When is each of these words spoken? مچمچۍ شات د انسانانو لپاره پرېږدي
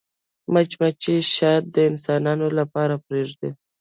مچمچۍ 0.53 1.17
شات 1.33 1.63
د 1.75 1.75
انسانانو 1.89 2.47
لپاره 2.59 2.95
پرېږدي 3.05 3.49